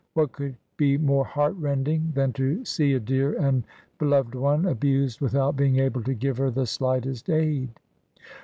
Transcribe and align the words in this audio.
What 0.15 0.31
could 0.31 0.55
be 0.77 0.97
more 0.97 1.23
heart 1.23 1.53
rending 1.59 2.11
than 2.15 2.33
to 2.33 2.65
see 2.65 2.93
a 2.93 2.99
dear 2.99 3.33
and 3.39 3.63
beloved 3.99 4.33
one 4.33 4.65
abused 4.65 5.21
without 5.21 5.55
being 5.55 5.77
able 5.77 6.01
to 6.01 6.15
give 6.15 6.39
her 6.39 6.49
the 6.49 6.65
slightest 6.65 7.29
aid? 7.29 7.69